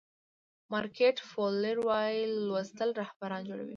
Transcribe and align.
مارګریت 0.71 1.17
فو 1.29 1.41
لیر 1.61 1.79
وایي 1.87 2.21
لوستل 2.47 2.89
رهبران 3.01 3.41
جوړوي. 3.49 3.69